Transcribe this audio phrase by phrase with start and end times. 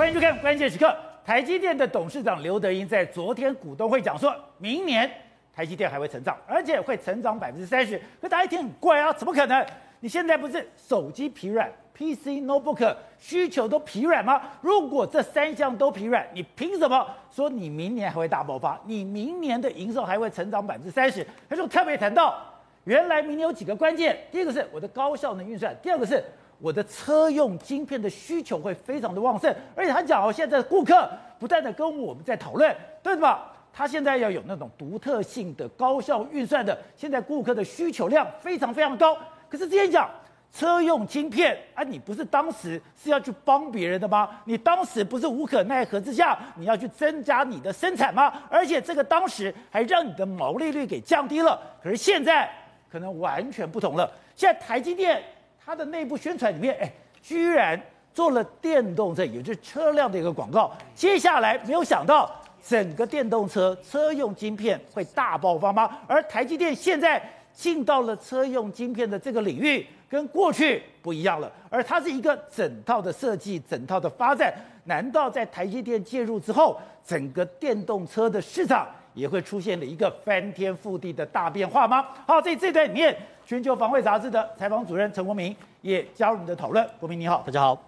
[0.00, 0.86] 欢迎收看《关键时刻》。
[1.26, 5.10] 台积电的董事长刘德英在昨天股东会讲说，明年
[5.52, 8.00] 台积电还会成长，而且会成长百分之三十。
[8.18, 9.66] 可大家一听很怪啊，怎么可能？
[10.00, 14.40] 你现在不是手机疲软、PC、Notebook 需求都疲软吗？
[14.62, 18.80] 如果这三项都疲软，你凭什么说你明年还会大爆发？
[18.86, 21.26] 你明年的营收还会成长百分之三十？
[21.46, 22.42] 他就特别谈到，
[22.84, 26.24] 原来明年有几个关键，第一个是我的高效能运算，第二个是。
[26.60, 33.50] 我的车用晶片的需求会非常的旺盛，而且他讲哦，现在的顾客不断的跟我们在讨论，对吧？
[33.72, 39.16] 他现在要有那种独特性的高效运算的，现在顾客的需求量非常非常高。
[39.48, 40.10] 可是之前讲
[40.52, 44.28] 车用晶片啊，你不是当时是要去帮别人的吗？
[44.44, 48.32] 你当时不是无可奈何之下，你要去增加你的生产吗？
[48.50, 51.58] 而且这个当时还让你的毛利率给降低了。
[51.82, 52.50] 可是现在
[52.90, 55.22] 可能完全不同了，现在台积电。
[55.70, 56.92] 它的内部宣传里面，哎，
[57.22, 57.80] 居然
[58.12, 60.72] 做了电动车，也就是车辆的一个广告。
[60.96, 62.28] 接下来没有想到，
[62.60, 65.98] 整个电动车车用晶片会大爆发吗？
[66.08, 67.22] 而台积电现在
[67.52, 71.48] 进到了车用晶片的这个领域，跟过去不一样了。
[71.68, 74.52] 而它是一个整套的设计，整套的发展。
[74.86, 82.06] 难道在台积电介入之后，整个电动车的市场也会出现了一个翻天覆地的大变化吗？
[82.26, 83.16] 好，在这段里面。
[83.46, 86.88] 全球防卫杂志的采访主任陈国明也加入我们的讨论。
[87.00, 87.82] 国明你好，大家好。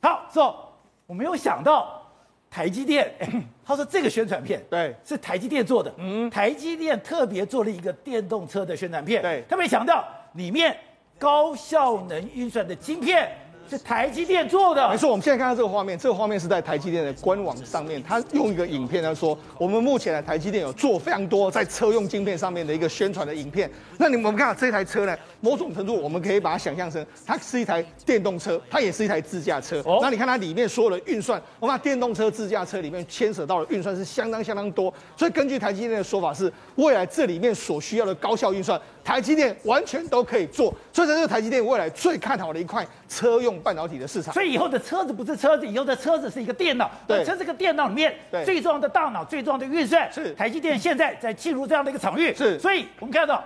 [0.00, 0.72] 好，说
[1.08, 2.00] 我没有想到
[2.48, 3.12] 台积电，
[3.66, 10.04] 他说这个宣传片对是台积电做的，嗯，台积电特别做了一个电动车的宣传片，对，特别强调
[10.34, 10.76] 里面
[11.18, 13.28] 高效能运算的晶片。
[13.72, 15.10] 是台积电做的，没错。
[15.10, 23.70] 我们现在看到这个画面，这个画面是在台积电的官网上面，他用一个影片来说，我们目前的台积电有做非常多在车用晶片上面的一个宣传的影片。
[23.96, 29.80] 那你们看到这台车呢，某种程度我们可以把它想象成，它是一台电动车，它也是一台自驾车。
[29.86, 34.92] 哦，那你看它里面所有的运算，我们把电动车、自驾车里面牵扯到的运算是相当相当多。
[35.16, 40.74] 所以根据台积电的说法是，未来这里面所需要的高效运算，台积电完全都可以做。
[40.92, 46.90] 所以这是台积电未来最看好的一块车用半导体的市场，所以以后的车子不是车子，以后的车子是一个电脑。
[47.06, 48.14] 对，车这个电脑里面
[48.44, 52.34] 最重要的大脑、最重要的运算，是台积电现在在进入这样的一个场域。
[52.34, 53.44] 是，所以我们看到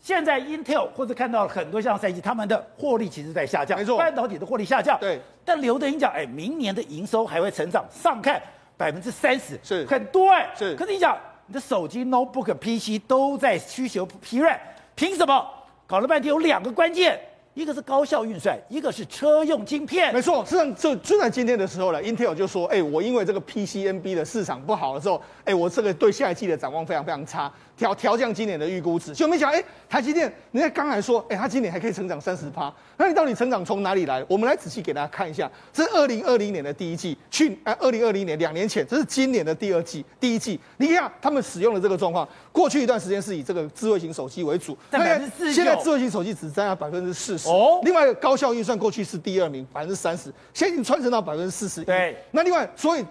[0.00, 4.96] 现在 Intel 或者看到很多像赛季，他们的获利其实在下降，没错，半导体的获利下降。
[5.00, 8.40] 对，但刘德英讲，哎，明年的营收还会成长，上看
[8.76, 10.48] 百分之三十，是很多哎。
[10.56, 14.56] 是，可是你讲你的手机、Notebook、PC 都在需求疲软，
[14.94, 15.44] 凭什么？
[15.88, 17.20] 搞了半天有两个关键。
[17.60, 20.14] 一个是高效运算，一个是车用晶片。
[20.14, 34.22] 没错，实际上就就在今天的时候呢，Intel 就说：“哎，我因为这个 PCNB 的市场不好的时候，哎，我这个对下一季的展望非常非常差。”调调降今年的预估值，就没想到，哎，台积电，人家刚才说，哎，它今年还可以成长三十趴，那你到底成长从哪里来？
[34.28, 53.04] 我们来仔细给大家看一下，这是二零二零年的第一季，去，哎，二零二零年两年前，这是今年的第二季，第一季，你看他们使用的这个状况，过去一段时间是以这个智慧型手机为主，现在智慧型手机只占了百分之四十，哦，另外高效运算过去是第二名，百分之三十，现在已经传承到百分之四十，对，那另外，所以。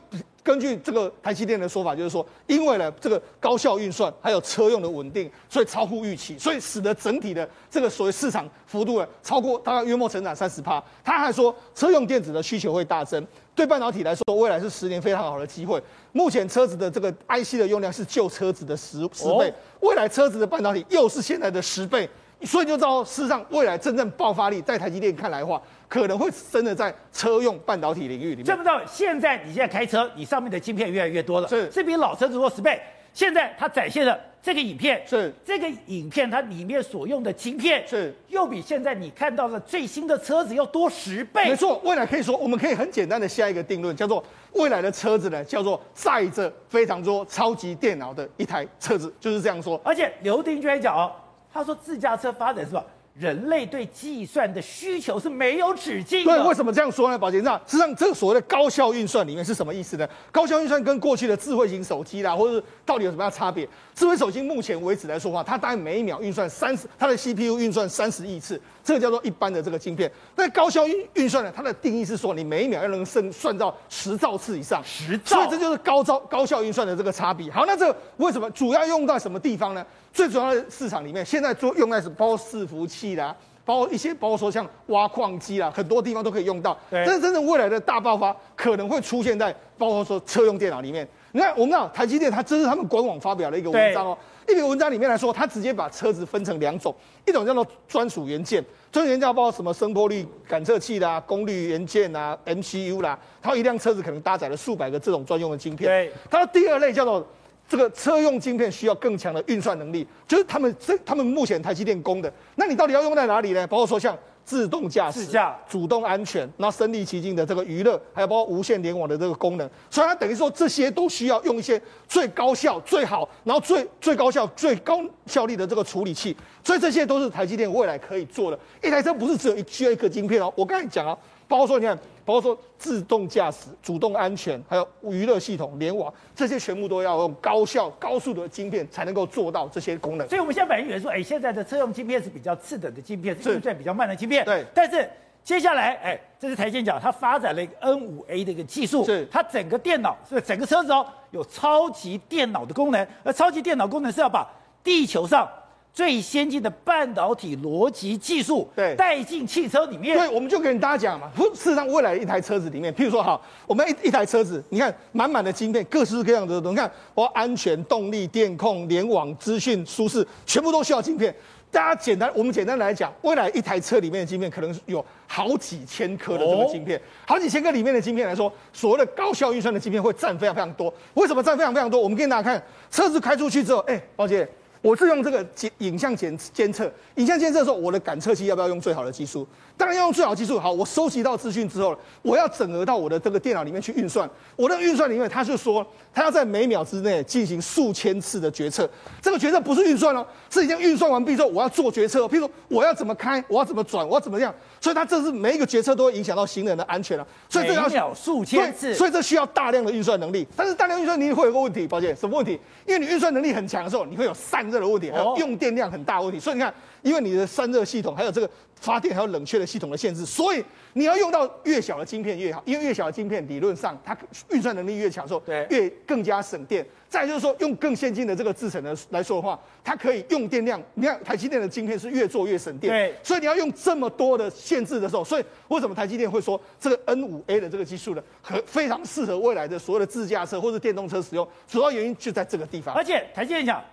[0.50, 10.84] 根据这个台积电的说法，就是说，因为呢，这个高效运算还有车用的稳定，所以超乎预期，所以使得整体的这个所谓市场幅度呢，超过大概约莫成长三十趴。
[11.04, 13.24] 他还说，车用电子的需求会大增，
[13.54, 15.80] 对半导体来说，未来是十年非常好的机会。
[16.14, 22.10] 目前车子的这个 IC 的用量是旧车子的十十倍，未来车子的半导体又是现在的十倍。
[22.44, 28.46] 所以就知道，事实上未来真正爆发力，在台积电看来的话，可能会真的在车用半导体领域里面。
[28.46, 32.80] 这不知道，现在你现在开车，你上面的晶片越来越多了，是，是比老车子多十倍。
[33.12, 41.50] 现在它展现的这个影片，是这个影片它里面所用的晶片，是又比现在你看到的最新的车子要多十倍。
[41.50, 44.24] 没错，未来可以说，我们可以很简单的下一个定论，叫做
[44.54, 49.82] 未来的车子呢，叫做载着非常多超级电脑的一台车子，就是这样说。
[49.84, 51.12] 而且刘丁就在讲哦。
[51.54, 52.84] 他说：“自驾车发展是吧？
[53.16, 56.32] 人类对计算的需求是没有止境的。
[56.32, 57.18] 对，为什么这样说呢？
[57.18, 60.08] 宝杰，那实际上这个所谓的高效运算里面是什么意思呢？
[60.32, 63.68] 高效运算跟过去的智慧型手机啦，或者是到底有什么样的差别？
[63.94, 70.10] 智慧手机目前为止来说的话，它大概每一秒运算三十，它的 CPU 运算三十亿次，这个叫做一般的这个晶片。
[70.38, 71.52] 那高效运运算呢？
[71.54, 77.52] 它的定义是说，你每一秒要能算算到十兆次以上，十兆，所以这就是高招高效运算的这个差别。
[77.52, 79.86] 好，那这个为什么主要用在什么地方呢？
[80.14, 86.78] 最主要的市场里面，现在做用在是包括伺服器啦，包括一些包括说像挖矿机啦，很多地方都可以用到。
[86.90, 91.08] 但是真正未来的大爆发可能会出现在包括说车用电脑里面。
[91.32, 94.18] 你看，我们讲台积电，它这是他们官网发表的一个文章哦。
[94.48, 96.94] 一篇文章里面来说，它直接把车子分成两种，
[97.28, 105.88] 一种叫做专属元件，专属元件包括什么声波率感测器啦、功率元件啊、MCU 啦，它一辆车子可能搭载了数百个这种专用的晶片。
[105.88, 107.24] 对，它的第二类叫做
[107.70, 112.34] 这个车用晶片需要更强的运算能力，就是他们这他们目前台积电供的。
[112.56, 113.66] 那你到底要用在哪里呢？
[113.68, 114.18] 包括说像。
[114.46, 128.58] 自动驾驶、自驾主动安全，然后身临其境的这个娱乐，还有包括无线联网的这个功能，所以它等于说这些都需要用一些最高效、最好，然后最最高效、最高效率的这个处理器，所以这些都是台积电未来可以做的。
[128.82, 131.16] 一台车不是只有一需要一颗晶片哦，我刚才讲啊。
[131.48, 131.98] 包括说，你看，
[132.30, 140.30] 包括说自动驾驶、主动安全，还有娱乐系统、联网，这些全部都要用高效、高速的晶片才能够做到这些功能。
[140.30, 144.46] 所以，我们现在反映员说，哎，现在的车用晶片是比较次等的晶片，是运算比较慢的晶片。
[144.46, 144.64] 对。
[144.76, 145.10] 但是
[145.44, 154.48] 接下来，哎，这是台积电讲，它发展了一个 N 五 A 的一个技术，是它整个电脑是整个车子哦，有超级电脑的功能，而超级电脑功能是要把
[154.84, 155.50] 地球上。
[155.94, 160.18] 最先进的半导体逻辑技术，对，带进汽车里面。
[160.18, 171.36] 对，我们就跟大家讲嘛，事实上，未来一台车子里面，譬如说，哈，我们一一台车子，你看满满的晶片，各式各样的东西，你看，包括安全、动力、电控、联网、资讯、舒适，全部都需要晶片。
[171.72, 180.92] 大家简单，我们简单来讲，未来一台车里面的晶片可能有好几千颗的这个晶片，哦、好几千颗里面的晶片来说，所谓的高效运算的晶片会占非常非常多。
[181.16, 182.00] 为什么占非常非常多？
[182.00, 184.48] 我们给大家看，车子开出去之后，哎，宝姐。
[184.82, 189.46] 我是用这个检影像检监测，影像监测的时候，我的感测器要不要用最好的技术？
[189.76, 190.60] 当然要用最好的技术。
[190.60, 194.30] 好，我收集到资讯之后，我要整合到我的这个电脑里面去运算。
[194.56, 198.90] 我的运算里面，他就说，他要在每秒之内进行数千次的决策。
[199.22, 202.26] 这个决策不是运算哦，是已经运算完毕之后，我要做决策。
[202.28, 204.54] 譬如说，我要怎么开，我要怎么转，我要怎么样。
[204.82, 207.28] 所以它这是每一个决策都会影响到行人的安全了。
[207.50, 210.48] 所以这要数千次，所以这需要大量的运算能力。
[210.56, 212.60] 但是大量运算能力会有个问题，抱歉，什么问题？
[212.86, 216.40] 因为你运算能力很强的时候，你会有散热的问题，还有用电量很大的问题。
[216.40, 220.64] 所以你看，因为你的散热系统还有这个发电还有冷却的系统的限制，所以
[220.94, 222.62] 你要用到越小的晶片越好。
[222.66, 224.18] 因为越小的晶片理论上它
[224.52, 226.86] 运算能力越强，时候对，越更加省电。
[227.10, 230.80] 再就是说，用更先进的这个制程的来说的话，它可以用电量。
[230.94, 233.16] 你看台积电的晶片是越做越省电，对。
[233.24, 241.48] 所以你要用这么多的限制的时候，所以为什么台积电会说这个 N 五 A 的这个技术呢，很非常适合未来的所有的自驾车或者电动车使用。
[241.68, 242.94] 主要原因就在这个地方。
[242.94, 243.84] 而且台积电讲，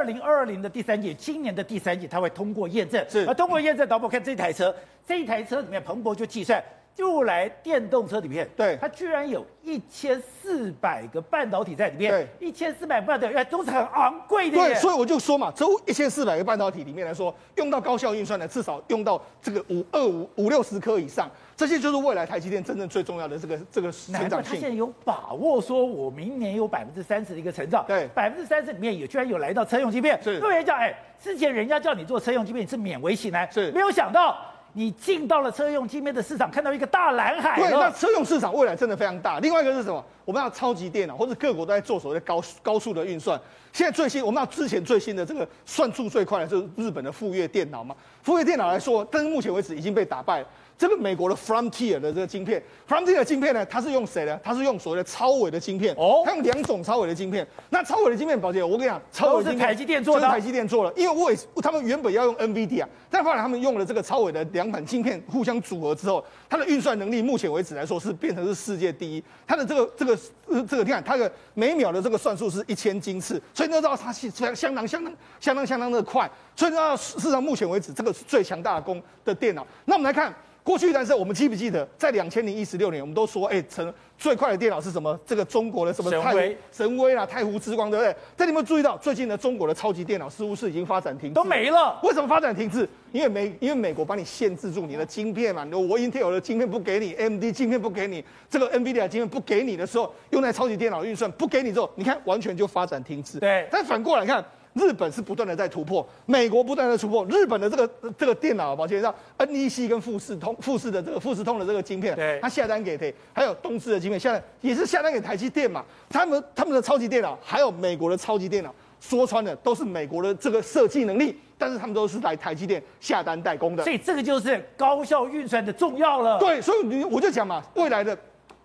[0.00, 3.04] 二零二零的第三季，今年的第三季，它会通过验证。
[3.06, 3.26] 是。
[3.26, 4.74] 而通过验证，导播看这台车，
[5.06, 6.62] 这一台车里面，彭博就计算。
[6.92, 14.56] 就来电动车里面，对，它居然有一千四百个半导体在里面，对，一千四百半导体都是很昂贵的。
[14.56, 21.30] 对，所以我就说嘛，这一千四百个半导体里面来说，用到高效运算的，至少用到这个五二五五六十颗以上，
[21.60, 24.54] 这些就是未来台积电真正最重要的这个这个成长性。
[24.54, 30.18] 他现在有把握说，我明年有百分之三十的一个成长，对，百分之三十里面也居然有来到车用芯片。
[30.22, 34.38] 是，有人讲，哎，之前人家叫你做车用芯片，你是勉为其难，是，没有想到。
[34.72, 37.60] 你进到了车用晶片的市场，看到一个大蓝海。
[37.60, 39.40] 对，那车用市场未来真的非常大。
[39.40, 40.02] 另外一个是什么？
[40.24, 43.38] 我们要超级电脑，或者各国都在做所谓的高高速的运算。
[43.72, 47.96] 现在最新，我们要之前最新的这个算速最快的，就是日本的富岳电脑嘛。
[48.22, 50.46] 富岳电脑来说，但是目前为止已经被打败了。
[50.80, 54.40] 这个美国的 Frontier 的这个晶片，Frontier 的晶片呢，它是用谁呢？
[54.42, 55.94] 它是用所谓的超微的晶片。
[55.96, 57.46] 哦，它用两种超微的晶片。
[57.68, 60.26] 那超微的晶片，宝姐，我跟你讲，超微晶片是台积电做的。
[60.26, 69.22] 台积电做了，因为我也他们原本要用 NVIDIA，但后来他们用了这个超微的两款晶片互相组合之后，它的运算能力目前为止来说是变成是世界第一。
[69.46, 70.18] 它的这个这个
[70.66, 76.26] 这个，你看它的每秒的这个算数是一千晶次，所以你知道它是相当相当相当相当的快。
[76.56, 79.66] 所以你知道事实上目前为止，这个是最强大的功的电脑。
[79.84, 80.34] 那我们来看。
[80.62, 85.18] 过去一段时间，我们记不记得，在两千零一十六年，我们都说，哎、欸，成最快的电脑是什么？
[85.26, 88.14] 这个中国的什么神威、神威啊，太湖之光，对不对？
[88.36, 91.98] 但你有没有注意到，最近的中国的超级电脑似乎是已经发展停滞，都没了。
[92.02, 92.86] 为什么发展停滞？
[93.10, 103.40] 因为美，因为美国把你限制住你的晶片嘛，我 Intel 的晶片不给你，AMD 晶片不给你，这个 NVIDIA 晶片不给你的时候，用在超级电脑运算不给你之后，你看完全就发展停滞。
[103.40, 103.66] 对。
[103.72, 104.44] 但反过来看。
[104.74, 107.24] 日本是不断的在突破，美国不断的突破。
[107.26, 113.14] 日本的这个这个电脑，抱歉，像 NEC 跟富士通、富士的这个富士通的这个晶片，对，他下单给谁？
[113.32, 115.84] 还有东芝的晶片，现在也是下单给台积电嘛。
[116.08, 123.82] 他们他们的超级电脑，还有美国的超级电脑，说穿了都是美国的这个设计能力，但是他们都是来台积电下单代工的。
[123.82, 126.38] 所以这个就是高效运算的重要了。
[126.38, 128.16] 对，所以你我就讲嘛，未来的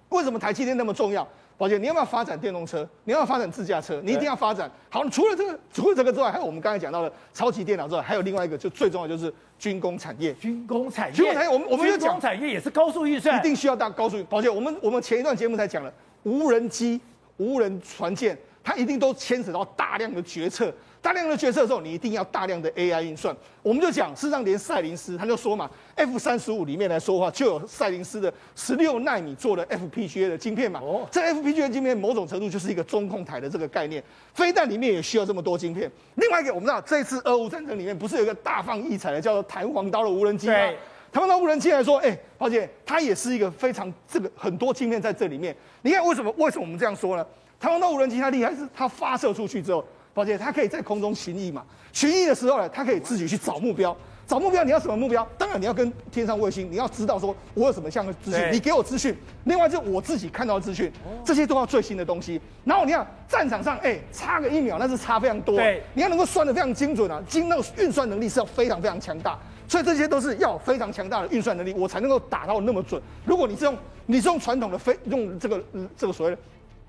[0.10, 1.28] 为什么台积电那么重要？
[1.58, 2.88] 宝杰，你要不要发展电动车？
[3.06, 4.02] 你要不要发展自驾车？
[4.04, 4.70] 你一定要发展。
[4.90, 10.34] 好，除了这个，除了这个之外，还有我们刚才讲到的超级电脑之外，还有另外一个，就最重要就是军工产业。
[10.34, 14.24] 军工产业，军工产业，我们我们就讲，军工产业也是高速预算，一定需要大高速。
[14.26, 15.94] 宝杰，我们我们前一段节目才讲了
[16.24, 17.00] 无人机。
[17.38, 20.74] 无人船舰，它一定都牵扯到大量的决策。
[21.06, 23.36] 大量的决策的时候，你一定要大量的 AI 运算。
[23.62, 30.80] 我们就讲，事实上连赛灵思他就说嘛，F 三十五里面来说的话，就有赛灵思的十六纳米做的 FPGA 的晶片嘛。
[30.82, 35.92] 哦，这 FPGA 晶片某种程度就是一个中控台的这个概念，飞弹里面也需要这么多晶片。
[36.16, 40.56] 另外一个，我们知道这次俄乌战争里面不是有一个大放异彩的叫做弹簧刀的无人机吗？
[41.12, 45.56] 弹簧刀无人机来说，哎，宝姐，它也是一个非常这个很多晶片在这里面。
[45.84, 46.34] 你看为什么？
[46.36, 47.24] 为什么我们这样说呢？
[47.60, 49.86] 弹簧刀无人机它厉害是它发射出去之后。
[50.16, 51.62] 抱歉，它可以在空中巡弋嘛？
[51.92, 53.96] 巡弋的时候呢，它可以自己去找目标。
[54.26, 55.28] 找目标，你要什么目标？
[55.38, 59.14] 当然你要跟天上卫星，你要知道说我有什么样的资讯，你给我资讯。
[59.44, 60.90] 另外就是我自己看到的资讯，
[61.24, 62.42] 这些都要最新的东西。
[62.64, 65.58] 然后你看战场上，哎，差个一秒，那是差非常多。
[65.58, 69.38] 对，你要能够算得非常精准啊，精那个运算能力是要非常非常强大。
[69.68, 73.00] 所以这些都是要非常强大的运算能力，我才能够打到那么准。
[73.26, 75.64] 如果你是用你是用传统的飞用这个
[75.98, 76.42] 这个所谓的。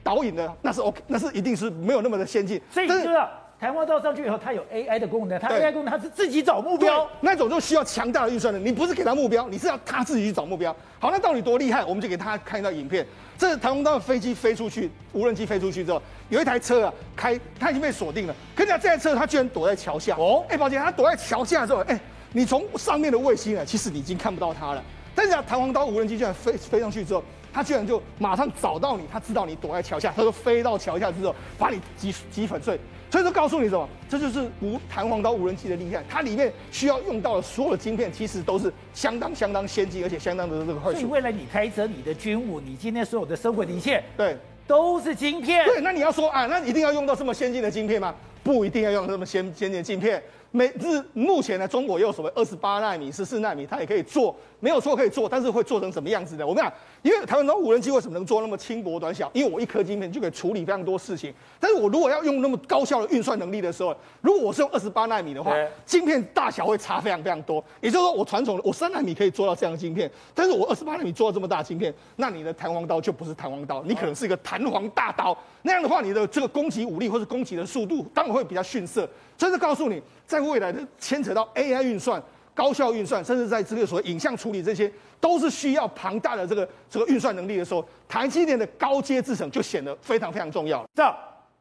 [0.06, 2.62] 导引的那是 OK，那是一定是没有那么的先进。
[2.70, 8.60] 所以你知道，弹簧刀上去以后，它有 AI 的功能，它 AI 功能它是自己找目标，那种就需要强大的预算的。
[8.60, 10.74] 你不是给他目标，你是要它自己去找目标。
[11.00, 11.84] 好，那到底多厉害？
[11.84, 13.04] 我们就给他看一段影片。
[13.36, 18.34] 这是弹簧刀的飞机飞出去，无人机飞出去之后，有一台车啊开，它已经被锁定了。
[18.54, 20.14] 可是这台车它居然躲在桥下。
[20.16, 21.98] 哦，哎，宝姐，它躲在桥下的时候，哎，
[22.32, 24.84] 你从上面的卫星啊，其实你已经看不到它了。
[25.14, 27.24] 但是啊，弹簧刀无人机居然飞飞上去之后。
[27.56, 32.78] 他居然就马上找到你，他知道你躲在桥下，他就飞到桥下之后把你击击粉碎。
[33.10, 33.88] 所以说告诉你什么？
[34.10, 41.00] 这就是无弹簧刀无人机的厉害，它里面需要用到的所有的晶片，其实都是相当相当先进，而且相当的这个快速。
[41.00, 44.36] 所以未来你开车、你的军务、你今天所有的生活的一切，对，
[44.66, 45.64] 都是晶片。
[45.64, 48.14] 对，那你要说啊，那一定要用到这么先进的晶片吗？
[48.44, 50.22] 不一定要用这么先先进的晶片。
[50.56, 56.46] 每日目前呢，中国也有所谓二十八纳米、十四纳米，它也可以做，没有错可以做，但是会做成什么样子的？
[56.46, 56.72] 我们讲，
[57.02, 59.30] 因为台湾的无人机为什么能做那么轻薄短小？
[59.34, 61.30] 因为我一颗晶片就可以处理非常多事情。
[61.60, 67.62] 但是我如果要用那么高效的运算能力的时候，如果我是用二十八纳米的话，晶片大小会差非常非常多。
[67.82, 75.36] 也就是说，我传统的我三纳米可以做到这样的晶片，但是我二十八纳米做到这么大的晶片，那你的弹簧刀就不是弹簧刀，你可能是一个弹簧大刀。
[75.60, 79.06] 那样的话，你的这个攻击武力或者攻击的速度当然会比较逊色。
[79.36, 82.22] 真的告诉你，在未来的牵扯到 AI 运算、
[82.54, 84.90] 高效运算，甚至在这个所谓影像处理，这些
[85.20, 90.88] 都是需要庞大的这个这个运算能力的时候，台积电的高阶制程就显得非常非常重要了。
[90.94, 91.14] 这样，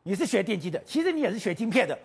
[0.04, 1.98] 你是学电机的，其实你也是学晶片的。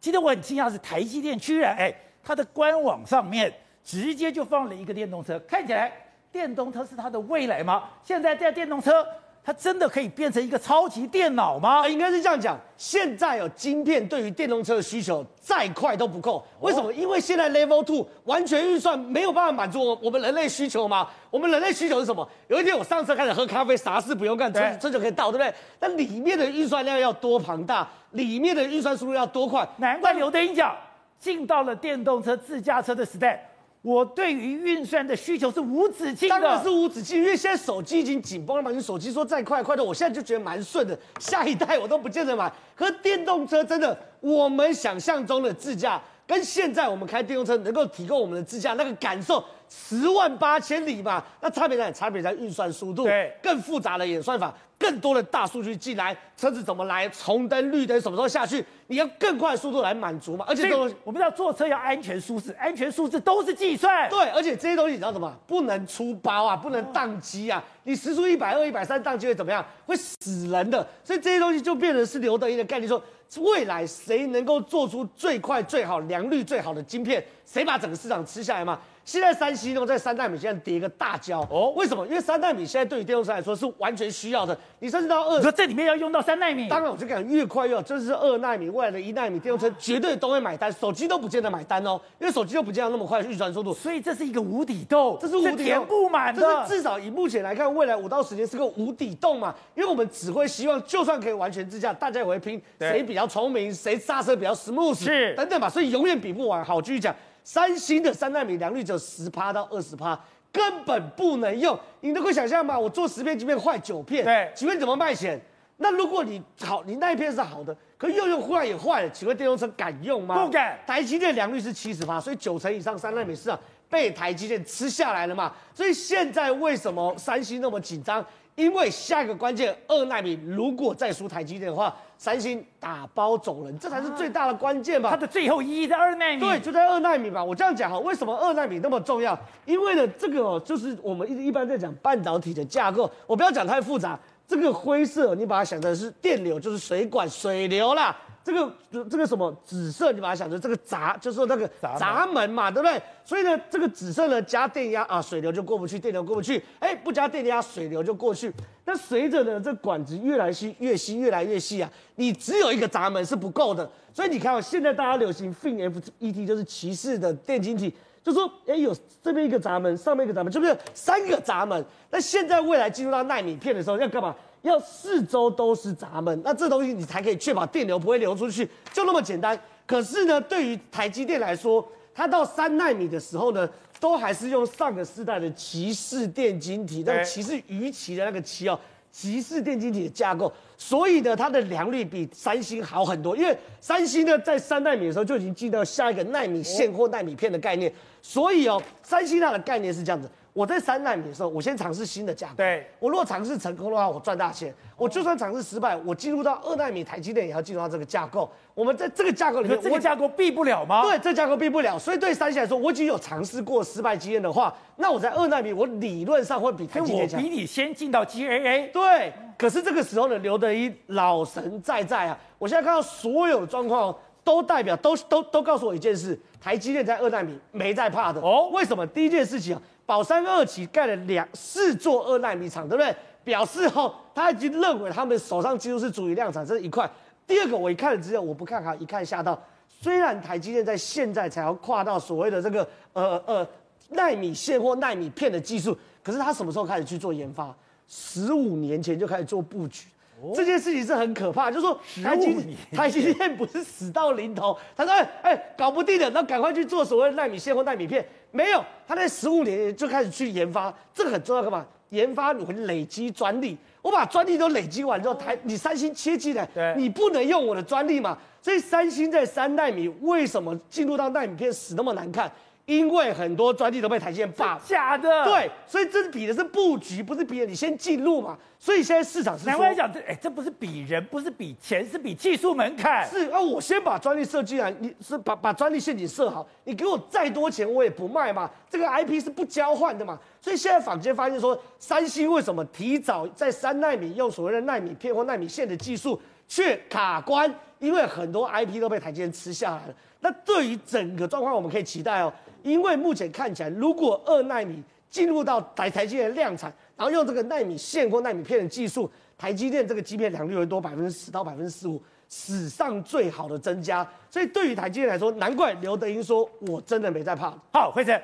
[0.00, 5.90] 今天我很惊讶是台积电居然哎，它的官网上面直接就放了一个电动车，看起来
[6.30, 7.84] 电动车是它的未来吗？
[8.04, 9.06] 现在在电动车。
[9.46, 11.88] 它真的可以变成一个超级电脑吗？
[11.88, 12.58] 应该是这样讲。
[12.76, 16.92] 现在有晶片对于电动车的需求再快都不够，为什么？
[16.92, 21.08] 因为现在 Level Two 完全预算没有办法满足我我们人类需求吗？
[21.30, 22.28] 我们人类需求是什么？
[22.48, 25.54] 有一天我上车开始喝咖啡，啥事不用干，车车就可以到，对不对？
[25.78, 29.64] 那里面的预算量要多庞大，里面的运算速度要多快？
[29.76, 30.74] 难怪刘德英讲，
[31.20, 33.48] 进到了电动车、自驾车的时代。
[33.86, 38.68] 我对于运算的需求是无止境的，当然是无止境，因为现在手机已经紧绷了嘛。
[38.72, 40.98] 你手机说再快快的，我现在就觉得蛮顺的。
[41.20, 42.52] 下一代我都不见得买。
[42.74, 51.22] 可电动车真的，我们想象中的自驾，跟现在我们开电动车能够提供我们的自驾那个感受，十万八千里嘛。
[51.40, 51.92] 那差别在？
[51.96, 54.52] 差别在运算速度，对，更复杂的演算法。
[54.78, 60.44] 更多的大数据进来，车子怎么来，红灯绿灯什么时候下去，你要更快的速度来满足嘛。
[60.46, 60.70] 而且
[61.02, 64.06] 我们知道坐车要安全舒适，安全舒适都是计算。
[64.10, 65.34] 对，而且这些东西你知道什么？
[65.46, 67.64] 不能出包啊，不能宕机啊。
[67.84, 69.64] 你时速一百二、一百三宕机会怎么样？
[69.86, 70.86] 会死人的。
[71.02, 73.02] 所以这些东西就变成是刘德一的概念，说
[73.38, 78.78] 未来谁能够做出最快、最好、良率最好的晶片，谁把整个市场吃下来嘛？
[79.06, 82.04] 现在三星呢，在三纳米现在跌一个大跤哦，为什么？
[82.08, 84.58] 因为三纳米现在对于电动车来说是完全需要的。
[84.80, 87.80] 你甚至到二，你说这里面要用到三纳米，当然我就讲越快越好。
[87.80, 93.72] 这是二纳米，未来的一纳米电动车绝对都会买单，手机都不见得买单哦，因为手机都不见得那么快运算速度。
[93.72, 96.42] 所以这是一个无底洞，这是无底洞，填不满的。
[96.42, 99.54] 这是至少以目前来看，未来五到十年是个无底洞嘛。
[99.76, 105.68] 因为我们只会希望，就算可以完全自驾，大家也会拼谁比较聪明，谁刹车比较 smooth，是等等嘛。
[105.68, 106.64] 所以永远比不完。
[106.64, 107.14] 好，继续讲。
[107.46, 110.18] 三星的三纳米良率只有十趴到二十趴，
[110.50, 111.78] 根本不能用。
[112.00, 112.76] 你能够想象吗？
[112.76, 115.40] 我做十片晶片坏九片，对，请问怎么卖钱？
[115.76, 120.44] 那如果你好，你那一片是好的，可用用坏也坏了，请问电动车敢用吗？
[120.44, 120.76] 不敢。
[120.84, 123.56] 台积电良率是七十趴，所以九成以上三纳米市场
[123.88, 125.52] 被台积电吃下来了嘛？
[125.72, 128.26] 所以现在为什么三星那么紧张？
[128.56, 131.94] 因为下一个关键二纳米如果再输台积电的话。
[132.18, 135.10] 三星打包走人，这才是最大的关键吧？
[135.10, 137.44] 它的最后意义在二纳米，对，就在二纳米吧。
[137.44, 139.38] 我这样讲哈，为什么二纳米那么重要？
[139.66, 144.18] 因为呢，这个就是我们一一般在讲半导体的架构，我不要讲太复杂。
[144.48, 148.16] 这个灰色你把它想成是电流，就是水管水流啦。
[148.46, 148.72] 这个
[149.10, 153.02] 这个什么紫色，你把它想成这个闸，就是说那个闸门嘛，对不对？
[153.24, 156.62] 所以呢，这个紫色呢加电压啊，水流就过不去，电流过不去。
[156.78, 158.52] 哎，不加电压，水流就过去。
[158.84, 163.90] 那随着呢，这管子越来细，越细，越来越细啊，你只有一个闸门是不够的。
[164.14, 171.84] 所以你看，现在大家流行 FIN-FET，就是骑士的电晶体，就说哎，有这边一个闸门，上面一个闸门，是不是三个闸门？
[172.12, 174.32] 那现在未来进入到奈米片的时候要干嘛？
[174.66, 179.58] 要四周都是闸门，那这东西你才可以确保电流不会流出去，就那么简单。
[179.86, 183.68] 可是呢，对于台积电来说，它到三纳米的时候呢，
[184.00, 188.78] 都还是用上个世代的骑士电晶体，那个骑士鱼鳍的那个鳍哦，
[189.12, 193.36] 骑士电晶体的架构，所以呢，它的良率比三星好很多。
[193.36, 200.28] 因为三星呢，在三纳米的时候就已经进到下一个纳米现货纳米片的概念，所以哦，三星它的概念是这样子。
[200.56, 202.54] 我在三纳米的时候，我先尝试新的架构。
[202.56, 204.74] 对，我如果尝试成功的话，我赚大钱。
[204.96, 208.50] 我就算尝试失败，我进入到二纳米，台积电也要进入到这个架构。
[208.74, 211.02] 我们在这个架构里面，这个架构避不了吗？
[211.02, 211.98] 对，这个架构避不了。
[211.98, 217.38] 所以对三星来说，我已经有尝试过失败经验的话，那我在二纳米，我理论上会比台积电强。
[217.38, 218.90] 我比你先进到 GAA。
[218.92, 222.38] 对，可是这个时候呢，刘德一老神在在啊！
[222.56, 228.40] 我现在看到所有的状况都代表都都都告诉我一件事：台积电在二代米没在怕的。
[228.40, 229.06] 哦，为什么？
[229.06, 229.82] 第一件事情啊。
[230.06, 233.14] 宝山二期盖了两四座二纳米厂，对不对？
[233.44, 237.08] 表示后他已经认为他们手上几乎是足以量产，这是一块。
[237.46, 239.60] 第二个，我一看了之后，我不看好，一看吓到。
[240.00, 243.66] 虽然台积电在现在才要跨到所谓的这个呃呃
[244.10, 247.74] 纳米现货、纳米片的技术，可是他什么时候开始去做研发？
[248.08, 250.06] 十五年前就开始做布局。
[250.54, 258.26] 这件事情是很可怕，就是说台积台积电不是死到临头，他说哎哎搞不定的，那赶快去做所谓的奈米线或纳米片。
[258.50, 261.86] 没有，他在十五年就开始去研发，这个很重要，干嘛？
[262.10, 268.38] 研发你会累积专利，我把专利都累积完之后，台你三星切进来，你不能用我的专利嘛？
[268.62, 272.50] 所以三星在三奈米为什么进入到纳米片死那么难看？
[272.86, 275.44] 因为很多专利都被台积电霸，假的。
[275.44, 278.56] 对，所以这是比的是布局，不是比你先进入嘛。
[278.78, 283.28] 所以现在市场是难怪讲这，哎，这不是比人，不是比钱，是比技术门槛。
[283.28, 288.70] 是啊，我先把专利设计来，你是把把专利陷阱设好，你给我再多钱我也不卖嘛。
[288.88, 290.38] 这个 IP 是不交换的嘛。
[290.60, 297.68] 所以现在坊间发现说，三星为什么提早在三纳米用所谓的纳米片或纳米线的技术却卡关？
[297.98, 300.14] 因为很多 IP 都被台积电吃下来了。
[300.46, 302.52] 那对于整个状况，我们可以期待哦。
[302.84, 309.28] 因为目前看起来，如果二奈米进入到台台积电量产，然后用这个奈米线或奈米片的技术，
[309.58, 314.24] 台积电这个晶片良率会多百分之十到百分之十五，史上最好的增加。
[314.48, 318.40] 所以对于台积电来说，难怪刘德英说：“我真的没在怕。”好，辉诚，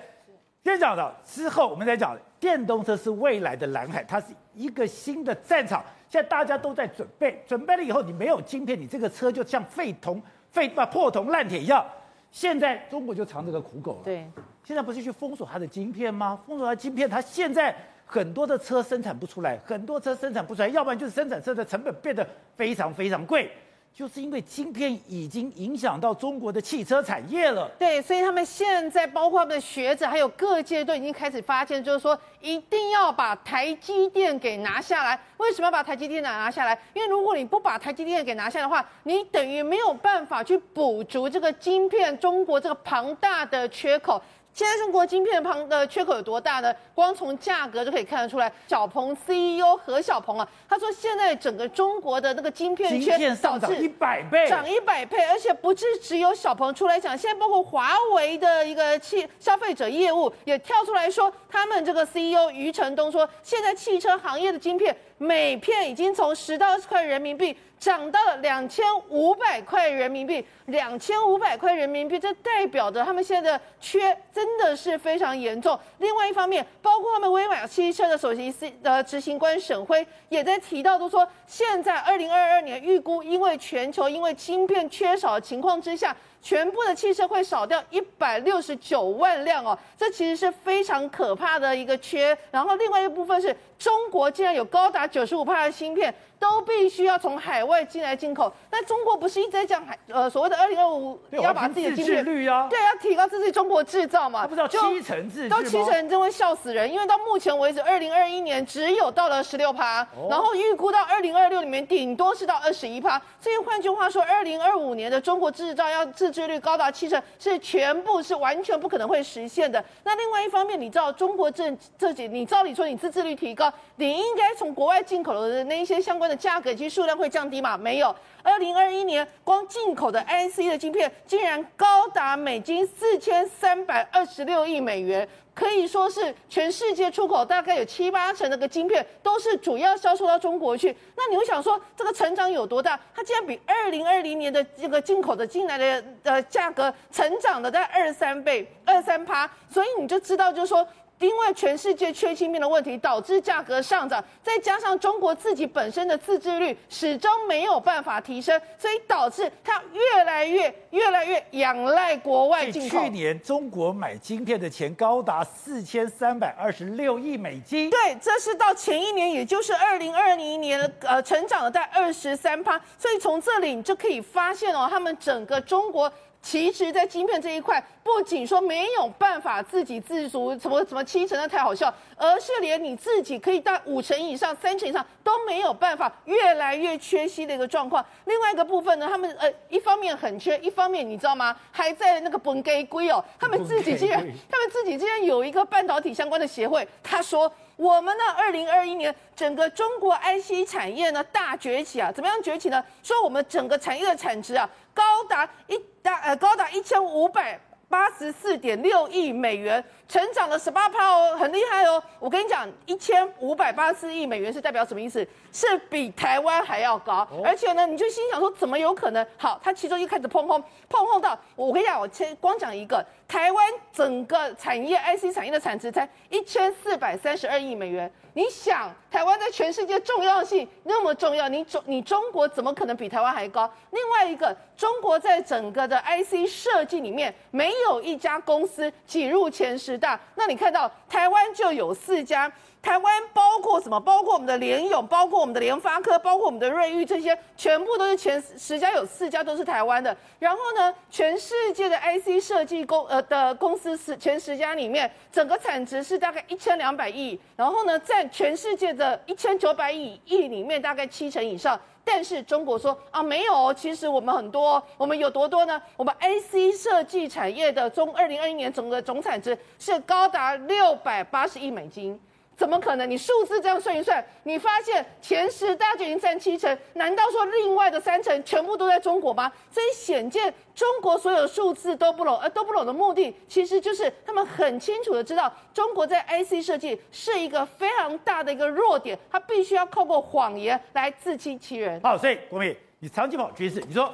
[0.64, 5.84] 先讲到之后，我们再讲电动车是未来的蓝海，它是一个新的战场。
[6.10, 10.20] 现在大家都在准备，准备了以后，你没有晶片，你这个车就像废铜、
[10.52, 11.84] 废啊破铜烂铁一样。
[12.30, 14.00] 现在中国就尝这个苦狗了。
[14.04, 14.26] 对，
[14.62, 16.40] 现在不是去封锁它的晶片吗？
[16.46, 17.74] 封锁它晶片，它现在
[18.06, 23.50] 很多的车生产不出来，很多车生产不出来，要不然就是生产车的成本变得非常非常贵。
[23.94, 27.70] 就是因为晶片已经影响到中国的汽车产业了。
[27.78, 35.18] 对，所以他们现在包括他们的学者还有各界都已经开始发现，就是说一定要把台积电给拿下来。
[35.36, 36.76] 为什么要把台积电拿下来？
[36.94, 44.22] 因为如果你不把台积电给拿下的话，你等于没有办法去补足这个晶片中国这个庞大的缺口。
[44.54, 46.74] 现在中国晶片旁的缺口有多大呢？
[46.94, 48.52] 光从价格就可以看得出来。
[48.68, 67.56] 小鹏 CEO 何小鹏啊，他说现在整个中国的那个晶片缺上涨一百倍，涨一百倍，而且不是只有小鹏出来讲，现在包括华为的一个汽消费者业务也跳出来说，他们这个 CEO 余承东说，现在汽车行业的晶片每片已经从十到二十块人民币。
[67.82, 75.76] 涨到了两千五百块人民币，两千五百块人民币，这代表着他们现在的缺真的是非常严重。
[75.98, 78.54] 另外一方面，包括他们威马汽车的首席
[78.84, 86.16] 呃执行官沈辉也在提到，都说现在二零二二年预估，因为全球因为芯片缺少的情况之下。
[86.42, 92.36] 全部的汽车会少掉一百六十九万辆哦，这其实是非常可怕的一个缺。
[92.50, 98.52] 然后另外一部分是中国竟然有高达九十五的芯片都必须要从海外进来进口。
[98.72, 104.44] 那中国不是一直在讲海呃所谓的二零二五要把自己的芯片率啊，对，要提高自己中国制造嘛？
[104.44, 113.22] 不知道七成制到七成真会笑死人，因为到目前为止二零二一年只有到了十六趴，然后预估到二零二六里面顶多是到二十一趴。
[113.38, 119.82] 所以换句话说，二零二五年的中国制造要自制率高达七成，是全部是完全不可能会实现的。
[120.02, 127.76] 那另外一方面，你知道中国这这几，你照理说你自制率提高，你应该从国外进口的那一些相关的价格以及数量会降低吗？
[127.76, 128.14] 没有。
[128.42, 135.28] 二零二一年光进口的 IC 的晶片竟然高达美金四千三百二十六亿美元。
[135.54, 140.96] 可以说是全世界出口大概有七八成那个晶片都是主要销售到中国去。
[141.14, 142.98] 那你会想说这个成长有多大？
[143.14, 150.86] 它竟然比二零二零年的这个进口的进来的呃价格成长的在二三倍、二三趴，所以你就知道就是说。
[151.22, 162.98] 因为全世界缺芯片的问题，导致价格上涨，再加上中国自己本身的自制率始终没有办法提升，所以导致它越来越、越来越仰赖国外进口。
[162.98, 167.88] 去年中国买晶片的钱高达四千三百二十六亿美金。
[167.90, 172.80] 对，这是到前一年，也就是二零二零年，呃，成长了在二十三趴。
[172.98, 176.12] 所以从这里你就可以发现哦，他们整个中国。
[176.42, 188.04] 其实，在晶片这一块，不仅说没有办法自给自足，什么什么七成那太好笑，而是连你自己可以到五成以上、三成以上都没有办法，越来越缺稀的一个状况。
[188.24, 191.56] 另外一个部分呢，他们呃一方面很缺，一方面你知道吗？
[191.70, 194.18] 还在那个本给龟哦，他们自己竟然，
[194.50, 197.50] 他们自己竟然有一个半导体相关的协会，他说。
[197.76, 202.84] 我们呢，二零二一年整个中国 IC 产业呢大崛起啊，怎么样崛起呢？
[203.02, 207.58] 说我们整个产业的产值啊高达一大呃高达一千五百
[207.88, 209.82] 八十四点六亿美元。
[210.08, 212.02] 成长了十八趴哦，很厉害哦！
[212.20, 215.26] 我跟你讲，一千五百八十四亿美元是代表什么意思？
[215.50, 217.26] 是比台湾还要高。
[217.30, 219.26] 哦、而且呢，你就心想说，怎么有可能？
[219.38, 223.02] 好，它其中一开始砰砰砰砰到，我跟你讲，我先光讲一个，
[223.32, 228.12] 台湾整个产业 IC 产业的产值才一千四百三十二亿美元。
[228.34, 233.72] 你想，台湾在全世界重要性那么重要，你中你中国怎么可能比台湾还高？
[233.92, 239.96] 另外一个，中国在整个的 IC 设计里面，没有一家公司挤入前十。
[239.96, 243.98] 大，那你看到台湾就有四家，台湾包括什么？
[244.00, 250.14] 包括我们的联咏，包括我们的联发科，包括我们的瑞昱，这些全部都是前十家，有四家都是台湾的。
[250.40, 261.80] 然后呢，全世界的 IC 设计公呃的公司是前十家里面，整个产值是大概一千两百亿，然后呢，在全世界的一千九百亿亿里面，大概七成以上。
[262.04, 265.80] 但是中国说啊，没有，其实我们很多，我们有多多呢？
[265.96, 272.20] 我们 IC 设计产业的中二零二一年整个总产值是高达六百八十亿美金。
[272.56, 273.10] 怎么可能？
[273.10, 279.50] 你数字这样算一算，你发现前十大就已经占七成，难道说另外的三成全部都在中国吗？
[279.70, 292.00] 所以显见中国所有数字都不拢，而都不拢的目的，其实就是他们很清楚的知道，中国在 IC 设计是一个非常大的一个弱点，他必须要透过谎言来自欺欺人。
[292.02, 294.12] 好，所以国铭，你长期跑军事，你说。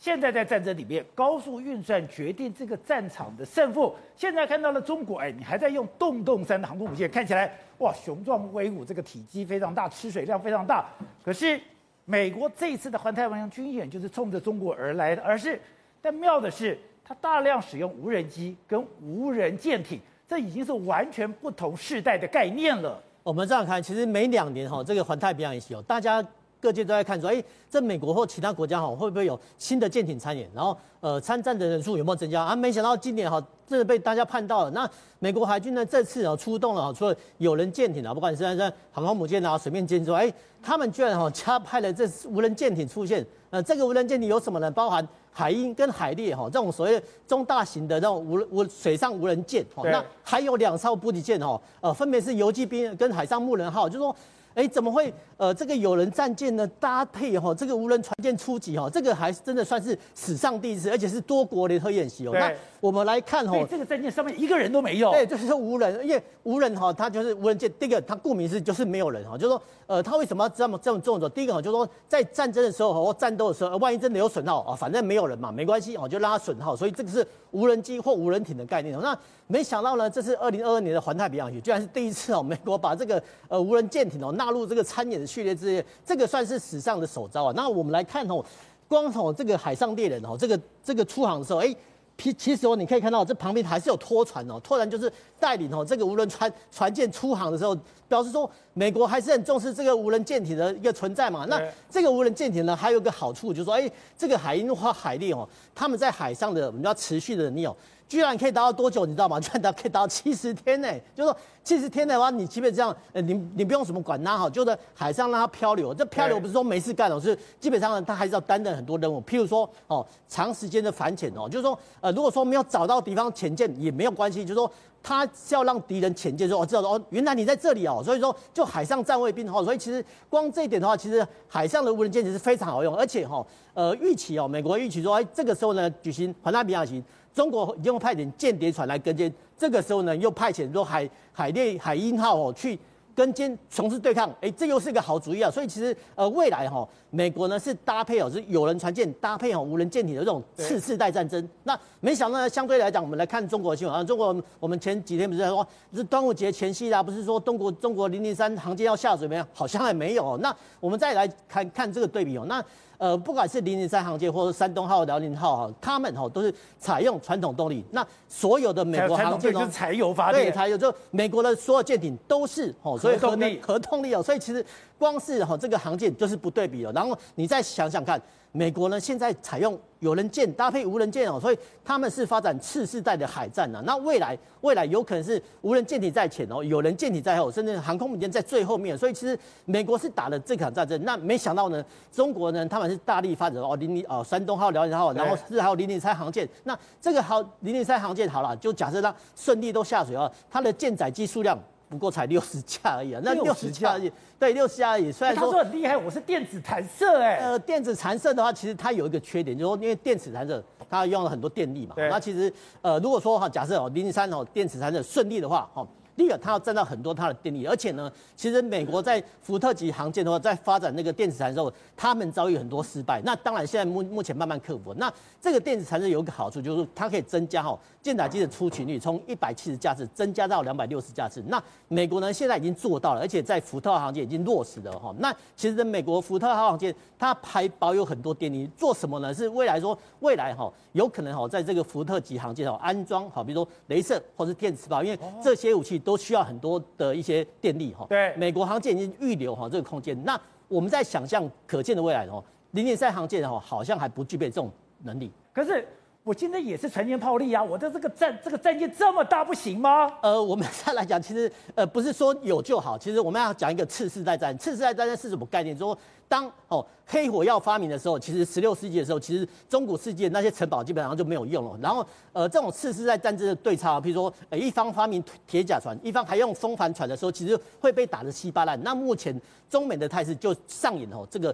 [0.00, 3.94] 现在在战争里面，高速运算决定这个战场的胜负。
[4.16, 10.86] 现在看到了中国，哎，你还在用洞洞三的航空母舰，看起来哇雄壮威武，这个体积非常大，吃水量非常大。
[11.22, 11.60] 可是
[12.06, 15.60] 美国这一次的环太平洋军演就是冲着中国而来的，而是
[16.00, 22.98] 但妙的是，它大量使用无人机跟无人舰艇，这已经是完全不同世代的概念了。
[23.22, 26.24] 我们这样看，其实每两年哈，这个环太平洋演习哦，大家。
[26.60, 30.48] 各界都在看说，哎，这美国或其他国家哈会不会有新的舰艇参演？
[30.54, 32.42] 然后，呃，参战的人数有没有增加？
[32.42, 34.70] 啊，没想到今年哈，真的被大家盼到了。
[34.72, 43.26] 那美国海军呢，这次啊出动了，除了有人舰艇啊，不管是在航空母舰啊、水面舰之外，哎，他们居然哈加派了这无人舰艇出现。
[43.48, 44.70] 呃，这个无人舰艇有什么呢？
[44.70, 49.64] 包含海鹰跟海猎哈这种所谓中大型的这种无无水上无人舰。
[49.74, 54.14] 哦，那还有两艘补给舰哈，呃，分别是游击兵跟海上牧人号，就是说。
[54.60, 55.12] 哎，怎么会？
[55.38, 62.32] 呃，这个有人战舰呢搭配哈，这个无人船舰出击哈，这个还是真的算是史上第一次，而且是多国联合演习哦。
[62.34, 65.10] 那我们来看哈，这个战舰上面一个人都没有。
[65.12, 67.72] 对，就是说无人，因为无人哈，它就是无人舰。
[67.78, 71.28] 第一个，它顾名思义就是没有人哈，就是说，呃，他为什么要这么这么这么做？
[71.28, 76.76] 第一个哈，就是说在战争的时候或战斗的时候，万一真的有损耗啊，反正没有人嘛，没关系哦，就让它损耗。
[76.76, 78.96] 所以这个是无人机或无人艇的概念。
[79.00, 87.52] 那没想到呢，这是二零二二年的环太平洋演习，居然是第一次哦，美国把这个呃无人舰艇哦纳入这个参演的序列之列，这个算是史上的首招啊。
[87.56, 88.44] 那我们来看哦，
[88.86, 91.74] 光从这个海上猎人哦，这个这个出航的时候，哎，
[92.20, 101.46] 其其实哦，你可以看到这旁边还是有拖船哦，拖船就是带领哦这个无人船船舰出航的时候，表示说美国还是很重视这个无人舰艇的一个存在嘛。
[101.46, 107.74] 那这个无人舰艇呢，还有一个好处就是说，哎，这个海鹰或海力哦，他们在海上的我们要持续的你有。
[108.10, 109.06] 居然可以达到多久？
[109.06, 109.38] 你知道吗？
[109.38, 110.88] 居然可以达到七十天呢！
[111.14, 115.94] 就是说七十天的话，你基本上，呃，你你不用什么管它哈，就在海上让它漂流。
[115.94, 119.22] 这漂流不是说没事干哦，是基本上呢，它还是要担任很多任务。
[119.22, 124.68] 譬如说哦，长时间的反潜哦，就是说呃，如果说没有找到敌方潜舰也没有关系，就是说
[125.00, 129.62] 它是要让敌人潜舰说哦，知道哦，原来你在这里哦，所以说就海上站卫兵哈。
[129.62, 137.00] 所以其实光这一点的话，其实海上的无人舰艇是非常好用，而且哈，呃，预期哦，美国预期说哎，这个时候呢举行环太平洋行。
[137.32, 142.78] 中国已经派点间谍船来跟监，这个时候呢，又派遣说海海猎海鹰号哦去
[143.14, 145.50] 跟监从事对抗，哎，这又是一个好主意啊！
[145.50, 151.46] 所以其实呃，未来哈，美国呢是搭配哦，是有人船舰搭配哦无人舰艇的这种次世代战争。
[151.64, 159.46] 那没想到呢，相对来讲，我们来看中国的新闻啊，中国我们前几天不是在说，是端午节前夕啦，不是说中国中国零零三航舰要下水没有？
[159.52, 160.36] 好像还没有。
[160.38, 162.64] 那我们再来看看这个对比哦，那。
[163.00, 167.82] 呃，不管是零零三航舰或者山东号、辽宁号哈，他们哈都是采用传统动力。
[167.92, 174.62] 那所有的美国航舰都是柴油发电，对，柴油就美国的所有舰艇都是哦，所以核动力核动力哦，所以其实
[174.98, 176.92] 光是哈这个航舰就是不对比了。
[176.92, 178.20] 然后你再想想看。
[178.52, 183.80] 美国呢，现在采用有人舰搭配无人舰哦，所以他们是发展次世代的海战呢。
[183.86, 188.98] 那未来未来有可能是无人舰艇在前哦，有人舰艇在后，甚至航空母舰在最后面。
[188.98, 191.00] 所以其实美国是打了这场战争。
[191.04, 196.48] 那没想到呢，中国呢，他们是大力发展哦，零零哦，山东号、辽宁号，然后是还有零零三航舰。
[196.64, 201.56] 那这个好零零三航舰好了，就假设它顺利都下水哦，它的舰载机数量。
[201.90, 205.10] 不过才六十架而已啊，那六十架而已，对，六十架而已。
[205.10, 207.38] 虽然说他说很厉害，我是电子弹射哎。
[207.38, 211.96] 呃，电子弹射的话，其实它有一个缺点，就是说因为电子弹射它用了很多电力嘛。
[211.96, 215.86] 那其实呃，如果说哈，假设哦，零零三哦，电子弹射顺利的话，哈。
[216.20, 223.22] 第二，它要占到很多它的电力，而且呢，其实美国在福特级航舰的话，在发展那个电子弹射的时候，他们遭遇很多失败。
[223.24, 224.92] 那当然，现在目目前慢慢克服。
[224.98, 231.42] 那这个电子弹射有一个好处，就是它可以增加哈舰载机的出勤率，从一百七十架次增加到两百六十架次。
[231.46, 235.14] 那美国呢，现在已经做到了，而且在福特号航舰已经落实了哈。
[235.20, 239.32] 那其实美国福特号航舰它还保有很多电力，做什么呢？
[239.32, 246.09] 是未来说未来哈有可能哈在这个福特级航舰哦安装好，比如说镭射或是电磁炮，因为这些武器都。
[246.10, 248.04] 都需要很多的一些电力哈。
[248.08, 250.20] 对，美国航舰已经预留哈这个空间。
[250.24, 252.42] 那我们在想象可见的未来哦，
[252.72, 254.68] 零点三航舰哈好像还不具备这种
[255.04, 255.30] 能力。
[255.52, 255.86] 可是
[256.22, 260.06] 我今天也是船坚炮利啊，我的这个战这个战舰这么大不行吗？
[260.22, 264.56] 呃，我们再来讲，其实呃不是说有就好，其实我们要讲一个次世代战。
[264.58, 265.76] 次世代战争是什么概念？
[265.76, 265.96] 说
[266.28, 266.86] 当哦。
[267.12, 271.76] 黑火药发明的时候，其实十六世纪的时候，其实中古世界那些城堡基本上就没有用了。
[271.82, 278.80] 然后，呃，这种次世代战争的对差，比如说，呃，一方发明铁甲船，一方还用风帆船的时候，其实会被打得稀巴烂。
[278.84, 279.36] 那目前
[279.68, 281.52] 中美的态势就上演哦，这个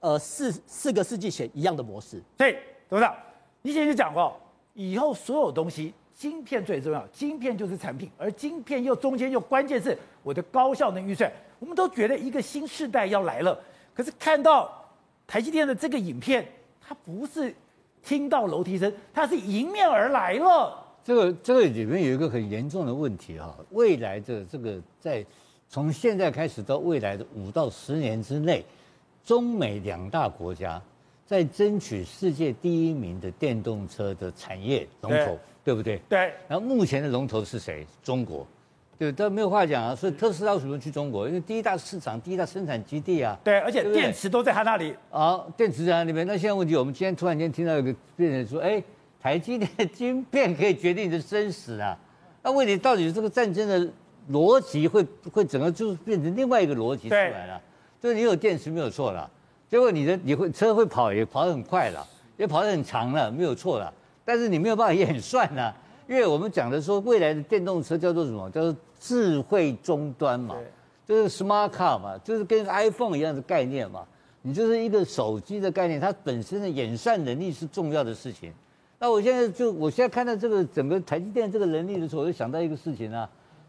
[0.00, 2.22] 呃四四个世纪前一样的模式。
[2.36, 3.16] 对，董事长，你
[3.68, 4.34] 以前就讲过，
[4.74, 11.30] 以后所有东西，晶片最重要，晶片就是产品，而晶片又中间又关键是我的高效能运算。
[11.58, 13.58] 我们都觉得一个新世代要来了，
[13.94, 14.74] 可是看到。
[15.30, 16.42] 台积电的这个影片，
[16.80, 17.54] 它不是
[18.02, 20.82] 听到楼梯声，它是迎面而来了。
[21.04, 25.22] 这个这个里面有一个很严重的问题哈，未来的这个在
[25.68, 28.64] 从现在开始到未来的五到十年之内，
[29.22, 30.80] 中美两大国家
[31.28, 36.00] 在争取世界第一名的电动车的产业龙头，对，对不对？
[36.08, 36.32] 对。
[36.48, 37.86] 然后目前的龙头是谁？
[38.02, 38.46] 中国。
[38.98, 39.94] 对，都没有话讲啊。
[39.94, 41.28] 所以特斯拉为什么去中国？
[41.28, 43.38] 因为第一大市场、第一大生产基地啊。
[43.44, 44.96] 对，而且电池都在他那里。
[45.10, 46.26] 啊，电池在那里面。
[46.26, 48.82] 那现在问题，我们今天突然间听到一个病人说：“哎，
[49.20, 51.94] 台积电的晶片可以决定你的生死啊。”
[52.42, 53.86] 那问题到底这个战争的
[54.30, 57.60] 逻辑会会整个就变成另外一个逻辑出来了？
[58.00, 59.30] 就是你有电池没有错了，
[59.70, 63.92] 结果你的你会车会跑也跑得很快了，也跑得很长了，没有错了。
[64.24, 65.72] 但是你没有办法演算呢，
[66.08, 68.50] 因为我们讲的说未来的电动车叫做什么？
[68.50, 70.56] 叫做智慧终端嘛，
[71.06, 74.04] 就是 smart car 嘛，就是跟 iPhone 一样的概念嘛。
[74.42, 78.52] 你就是一个手机的概念，它本身的演算能力是重要的事情。
[78.98, 83.28] 那我现在就，我现在看到这个整个台积电这个能力的时候，我就想到一个事情啊。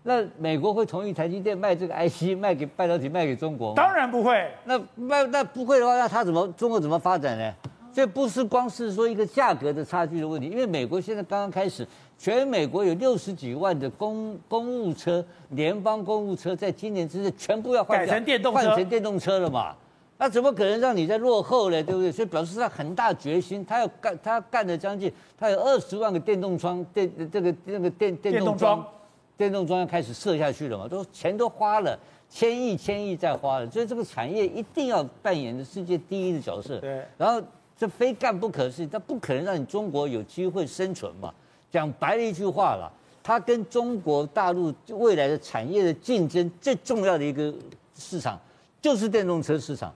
[0.09, 3.73] 那美国会同意台积电卖这个 IC 卖给半导体卖给中国吗？
[3.75, 4.51] 当然不会。
[4.65, 7.53] 那卖那不会的话，那它怎么中国怎么发展呢？
[7.93, 11.87] 这不是光是说一个价格的差距的问题，因为美国现在刚刚开始。
[12.17, 19.73] 全美国有六十几万的公公务车，联邦公务车，在今年之内全部要换成电动车，换成电动车了嘛？
[20.17, 21.81] 那怎么可能让你在落后呢？
[21.81, 22.11] 对不对？
[22.11, 28.85] 所以表示他很大决心，他要干，他干了将近，他有二十万个电动窗，电这个那个电电动桩，
[29.39, 30.85] 电动桩要开始设下去了嘛？
[30.85, 31.97] 都钱都花了，
[32.29, 36.77] 千亿千亿在花了，所以这个产业一定要扮演的世界第一的角色。
[36.79, 37.41] 对，然后
[37.77, 41.33] 这非干不可的事，他不可能让你中国有机会生存嘛？
[41.71, 42.91] 讲白了一句话了，
[43.23, 47.53] 它跟中国大陆未来的产业的竞争最重要的一个
[47.95, 48.37] 市场
[48.81, 49.93] 就是电动车市场，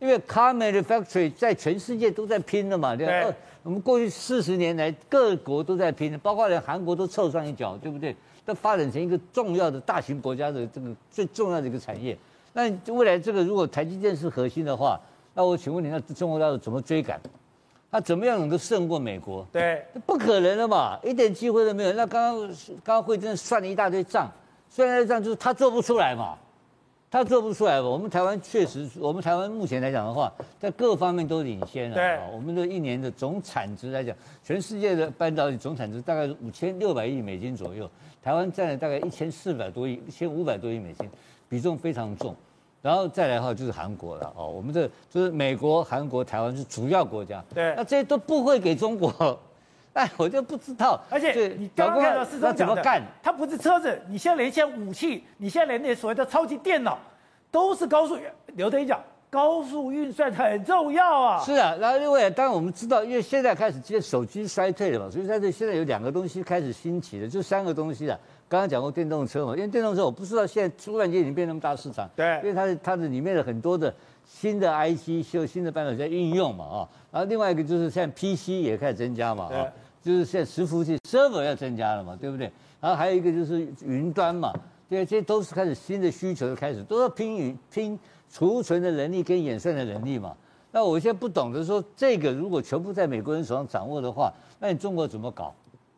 [0.00, 3.22] 因为 car manufacturing 在全世界都在拼了嘛，对吧？
[3.22, 8.14] 对我们过去四十年来，各国都在拼，包括连韩国都凑上一脚，对不对？
[8.44, 12.16] 都发展成一个重要的大型国家的这个最重要的一个产业。
[12.52, 15.00] 那未来这个如果台积电是核心的话，
[15.34, 17.20] 那我请问你，那中国大陆怎么追赶？
[17.90, 19.46] 他怎么样能够胜过美国？
[19.52, 21.92] 对，不可能的嘛，一点机会都没有。
[21.92, 24.30] 那刚刚刚刚惠珍算了一大堆账，
[24.68, 26.36] 算了一大堆账就是他做不出来嘛。
[27.12, 27.86] 他做不出来吧？
[27.86, 31.94] 我们台湾确实，我们台湾目前来讲的话，在各方面都领先了。
[31.94, 37.86] 对，我们的一年的总产值来讲，全世界的半导体总产值大概是五千六百亿美金左右，
[38.22, 41.06] 台湾占了大概一千四百多亿、一千五百多亿美金，
[41.50, 42.34] 比重非常重。
[42.80, 47.44] 然后再来的话就是韩国了哦，我们这就是美国、韩国、台湾是主要国家。
[47.54, 49.38] 对，那这些都不会给中国，
[49.94, 51.00] 哎，我就不知道。
[51.10, 53.02] 而且你刚刚看到是怎么干？
[53.22, 56.98] 它不是车子，你现在连一些武器，你现在连那所谓的超级电脑。
[57.50, 58.16] 都是高速，
[58.54, 61.38] 刘德一讲高速运算很重要啊。
[61.44, 68.18] 是啊，然后另外当然我们知道，因为现在开始接手机衰退了嘛，所以在这现在有两个东西开始兴起的，就三个东西啊。
[68.48, 73.94] 刚刚讲过电动车嘛，因为电动车我不知道现在突然间已经变那么大市场，对，因为它的它的里面的很多的
[74.24, 79.66] 新的 IC 修新的半导体在运用嘛啊，然后另外一个就是现在 PC 也开始增加嘛啊，
[80.02, 82.50] 就是现在伺服器 server 要增加了嘛，对不对？
[82.80, 84.52] 然后还有一个就是云端嘛。
[84.88, 87.98] 对，这些都是开始新的需求的开始，都要拼与拼
[88.30, 90.36] 储存的能力跟演算的能力嘛。
[90.70, 95.54] 那我现在不懂得说，这个如果全部在美国人手上掌握的话，那你中国怎么搞？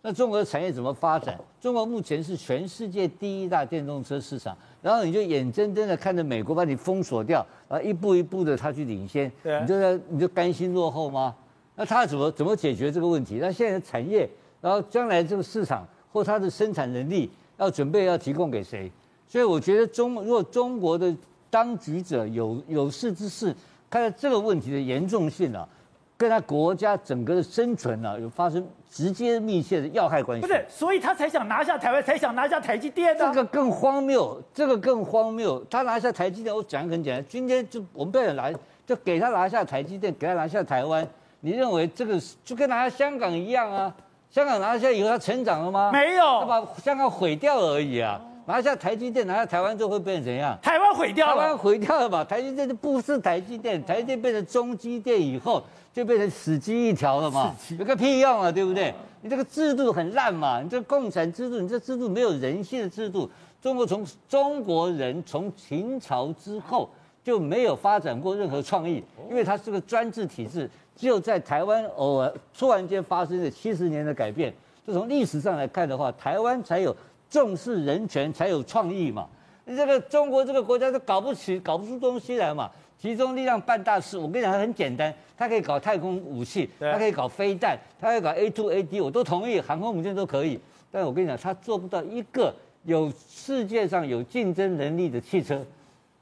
[0.06, 1.34] 那中国的产业怎么发展？
[1.58, 11.34] 中国目前是全世界第一大电动车市场，然后你就眼睁睁的看着美国把你封锁掉，然后，一步一步的他去领先，你就在你就甘心落后吗？
[11.74, 13.38] 那他怎么怎么解决这个问题？
[13.40, 14.28] 那现在的产业，
[14.60, 17.30] 然后将来这个市场或它的生产能力。
[17.56, 18.90] 要准备要提供给谁？
[19.28, 21.16] 所以我觉得中如果中国的
[21.48, 23.54] 当局者有有识之士，
[23.88, 25.66] 看到这个问题的严重性啊，
[26.16, 30.46] 跟他国家整个的生存啊有发生直接密切的要害关系。
[30.46, 33.26] 不是，所以他才想拿下台湾，才想拿下台积电的。
[33.26, 35.64] 这个更荒谬，这个更荒谬。
[35.68, 38.52] 他拿下台积电，我讲很简单，今天就我们不要拿，
[38.86, 41.06] 就给他拿下台积电，给他拿下台湾。
[41.40, 43.94] 你认为这个就跟拿下香港一样啊？
[44.30, 45.90] 香港拿下以后，他成长了吗？
[45.92, 48.20] 没有，他把香港毁掉了而已啊！
[48.46, 50.58] 拿下台积电，拿下台湾之后会变成怎样？
[50.60, 52.24] 台湾毁掉了，台湾毁掉了嘛？
[52.24, 55.62] 台积电就不是台积电，台积电变成中积电以后，
[55.94, 57.54] 就变成死鸡一条了嘛？
[57.78, 58.92] 有个屁用啊，对不对？
[59.22, 60.60] 你这个制度很烂嘛？
[60.60, 63.30] 你这个共产制度，你这制度没有人性的制度。
[63.62, 66.90] 中国从中国人从秦朝之后
[67.22, 70.68] 就没有发展过任何创意，因为它是个专制体制。
[70.96, 74.52] 只有在台湾偶尔突然间发生了七十年的改变，
[74.86, 76.94] 就从历史上来看的话，台湾才有
[77.30, 79.26] 重视人权，才有创意嘛。
[79.64, 82.70] 你这个中国这个国家都搞不起，搞不出东西来嘛。
[83.04, 90.58] 集中力量办大事，我跟你讲，它很简单，它可以搞太空武器，它可以搞飞弹，它可以搞 A to A D，我都同意，航空母舰都可以。
[90.90, 95.62] 但我跟你讲，它做不到一个有世界上有竞争能力的汽车。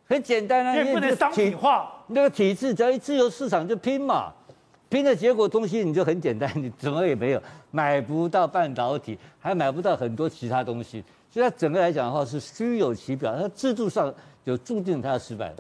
[0.09, 4.33] 很简单啊，因为不能商品化，那个体制只要一自由市场就拼嘛。
[4.88, 7.40] 拼的结果东西你就很简单，你怎么也没有
[7.71, 14.12] 买不到半导体，还买不到很多其他东西，所以它整个来讲的话是虚有其表，它制度上
[14.45, 15.57] 就注定它要失败了。